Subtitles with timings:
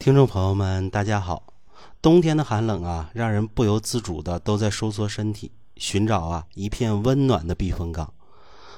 [0.00, 1.52] 听众朋友们，大家好。
[2.00, 8.14] 冬天的寒冷啊，让人不由自主的都在收缩身体，寻找啊一片温暖的避风港。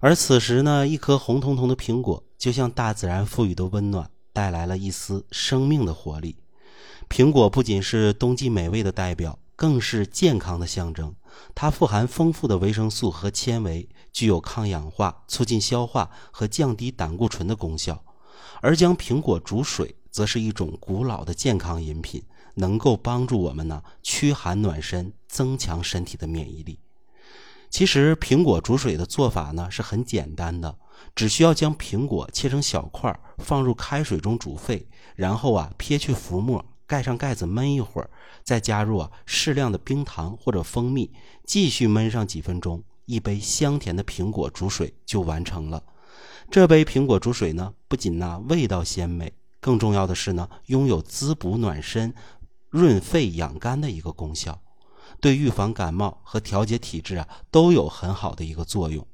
[0.00, 6.36] 而此时呢，一颗红彤彤的苹果，就像大自然赋予的温暖，带来了一丝生命的活力。
[7.08, 11.14] 苹果不仅是冬季美味的代表，更是健康的象征。
[11.54, 18.04] 它富含丰富的维生素和纤维，具有抗氧化、促进消化和降低胆固醇的功效。
[18.60, 19.96] 而将苹果煮水。
[20.16, 22.22] 则是一种古老的健康饮品，
[22.54, 26.78] 能够帮助我们呢驱寒暖身，增强身体的免疫力。
[27.68, 30.74] 其实苹果煮水的做法呢是很简单的，
[31.14, 38.08] 只需要将苹果切成小块，放入开水中煮沸，然后啊撇去浮沫，盖上盖子焖一会儿，
[38.42, 41.12] 再加入适量的冰糖或者蜂蜜，
[41.44, 45.82] 继续焖上几分钟，一杯香甜的苹果煮水就完成了。
[46.50, 49.30] 这杯苹果煮水呢，不仅呢味道鲜美。
[49.66, 52.14] 更重要的是呢，拥有滋补暖身、
[52.70, 54.60] 润肺养肝的一个功效，
[55.20, 59.04] 对预防感冒和调节体质啊都有很好的一个作用。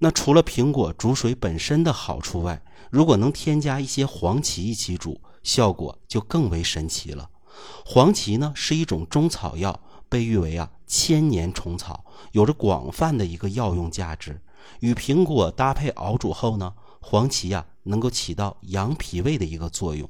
[0.00, 7.30] 那除了苹果煮水本身的好处外，如果能添加一些黄芪一起煮，效果就更为神奇了。
[7.86, 14.42] 黄芪呢是一种中草药，被誉为啊千年虫草，有着广泛的一个药用价值。
[14.80, 16.74] 与苹果搭配熬煮后呢。
[17.00, 20.08] 黄芪呀，能够起到养脾胃的一个作用，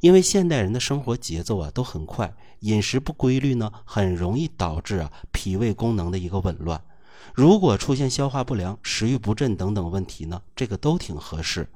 [0.00, 6.82] 因为现代人的生活节奏啊都很快，饮食不规律呢，很容易导致啊脾胃功能的一个紊乱。
[7.32, 11.68] 如果出现消化不良、食欲不振等等问题呢，这个都挺合适。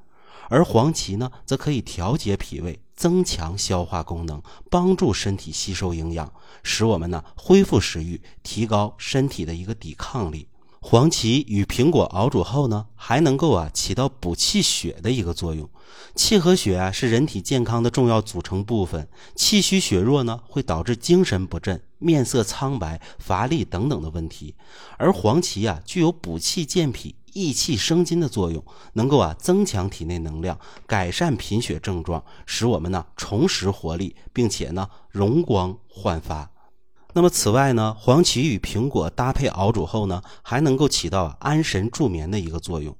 [0.49, 6.31] 而黄芪呢，则可以调节脾胃，增强消化功能，帮助身体吸收营养，
[6.63, 10.48] 使我们呢恢复食欲，提高身体的一个抵抗力。
[10.81, 15.69] 黄芪与苹果熬煮后呢，还能够啊起到补气血的一个作用。
[16.15, 19.07] 气和血啊是人体健康的重要组成部分。
[19.35, 24.55] 气虚血弱呢，会导致精神不振、面色苍白、乏力等等的问题。
[24.97, 28.63] 而黄芪啊具有补气健脾、益气生津的作用，
[28.93, 30.57] 能够啊增强体内能量，
[30.87, 36.49] 改善贫血症状，使我们呢重拾活力，并且呢容光焕发。
[37.13, 42.95] 那么此外呢，黄芪与苹果搭配熬煮后呢，还能够起到安神助眠的一个作用。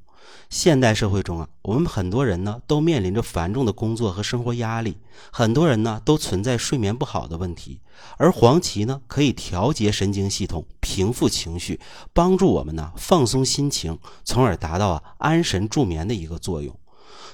[0.50, 4.98] 现代社会中啊，我们很多人呢都面临着繁重的工作和生活压力，
[5.32, 7.82] 很多人呢都存在睡眠不好的问题。
[8.18, 11.80] 而黄芪呢，可以调节神经系统，平复情绪，
[12.12, 16.76] 帮助我们呢放松心情，从而达到啊安神助眠的一个作用。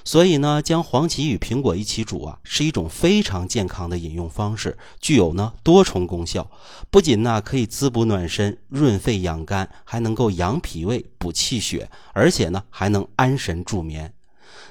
[0.04, 6.48] 所以呢，将黄芪与苹果一起煮啊，是一种非常健康的饮用方式，具有呢多重功效。
[6.90, 14.12] 不仅呢可以滋补暖身、润肺养肝，还能够养脾胃、补气血，而且呢还能安神助眠。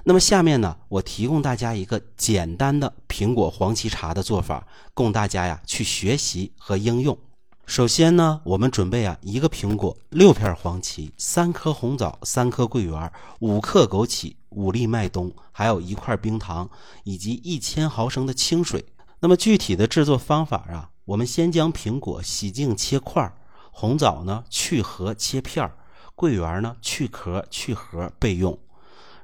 [0.06, 7.18] 那么下面呢，我提供大家一个简单的苹果黄芪茶的做法，供大家呀去学习和应用。
[7.66, 16.70] 首先呢，我们准备啊一个苹果、六片黄芪、三颗红枣、三颗桂圆、五克枸杞、五粒麦冬，还有一块冰糖，
[17.04, 18.86] 以及一千毫升的清水。
[19.20, 23.34] 那么具体的制作方法啊，我们先将苹果洗净切块，
[23.72, 25.70] 红枣呢去核切片，
[26.14, 28.58] 桂圆呢去壳去核备用。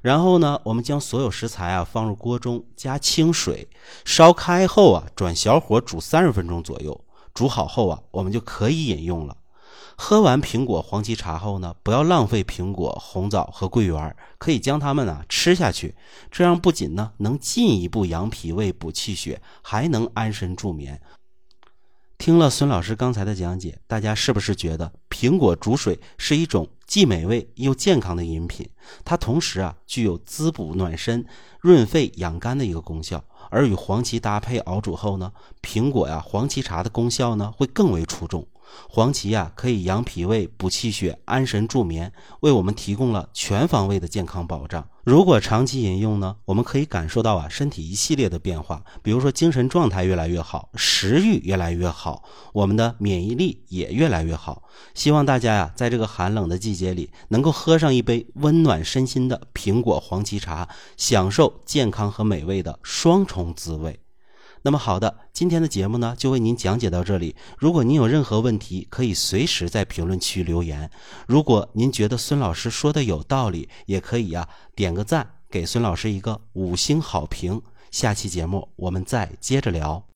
[0.00, 3.68] 然后呢，我们将所有食材啊放入锅中，加清水，
[4.04, 7.00] 烧开后啊转小火煮三十分钟左右。
[7.34, 9.36] 煮好后啊，我们就可以饮用了。
[9.96, 15.94] 喝完苹果黄芪茶后呢，不要浪费苹果、红枣和桂圆，可以将它们呢吃下去。
[16.30, 21.00] 这样不仅呢能进一步养脾胃、补气血，还能安神助眠。
[22.18, 28.68] 听了孙老师刚才的讲解，大家是不是觉得苹果煮水是一种既美味又健康的饮品？
[29.04, 31.26] 它同时啊具有滋补暖身、
[31.60, 33.24] 润肺养肝的一个功效。
[33.52, 35.30] 而与黄芪搭配熬煮后呢，
[35.60, 38.46] 苹果呀、黄芪茶的功效呢会更为出众。
[38.88, 44.86] 黄芪呀可以养脾胃、补气血、安神助眠，为我们提供了全方位的健康保障。
[45.04, 54.62] 如果长期饮用呢，我们可以感受到啊身体一系列的变化，比如说精神状态越来越好，食欲越来越好，我们的免疫力也越来越好。
[54.94, 64.01] 希望大家呀在这个寒冷的季节里，能够喝上一杯温暖身心的苹果黄芪茶，享受健康和美味的双重滋味。
[64.64, 67.34] 那么好的，今天的节目呢就为您讲解到这里。
[67.58, 70.88] 如果您有任何问题，可以随时在评论区留言。
[71.26, 77.60] 如果您觉得孙老师说的有道理，也可以啊点个赞，给孙老师一个五星好评。
[77.90, 80.06] 下期节目我们再接着聊。